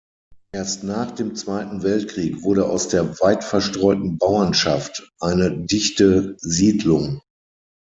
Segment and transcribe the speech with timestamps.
[0.51, 7.21] Erst nach dem Zweiten Weltkrieg wurde aus der weit verstreuten Bauerschaft eine dichte Siedlung.